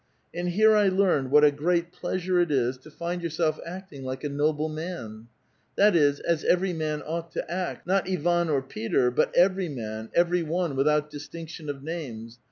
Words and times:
And 0.33 0.49
here 0.49 0.75
I 0.75 0.87
learned 0.87 1.29
what 1.29 1.43
a 1.43 1.51
great 1.51 1.91
pleasure 1.91 2.39
it 2.39 2.49
is 2.49 2.75
to 2.79 2.89
feel 2.89 3.13
yourself 3.21 3.59
acting 3.63 4.03
like 4.03 4.23
a 4.23 4.29
noble 4.29 4.67
man; 4.67 5.27
that 5.75 5.95
is, 5.95 6.19
as 6.21 6.43
every 6.43 6.73
man 6.73 7.03
ought 7.03 7.31
to 7.33 7.51
act, 7.51 7.85
not 7.85 8.09
Ivan 8.09 8.49
or 8.49 8.63
Peter, 8.63 9.11
but 9.11 9.31
every 9.35 9.69
man, 9.69 10.09
every 10.15 10.41
one, 10.41 10.75
without 10.75 11.11
distinction 11.11 11.69
of 11.69 11.83
names. 11.83 12.39